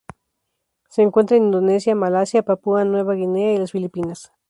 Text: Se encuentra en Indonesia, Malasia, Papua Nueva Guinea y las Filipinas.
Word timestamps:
Se 0.89 1.03
encuentra 1.03 1.37
en 1.37 1.43
Indonesia, 1.43 1.93
Malasia, 1.93 2.41
Papua 2.41 2.83
Nueva 2.85 3.13
Guinea 3.13 3.53
y 3.53 3.57
las 3.59 3.71
Filipinas. 3.73 4.31